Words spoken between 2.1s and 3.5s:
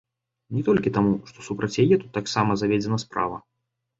таксама заведзена справа.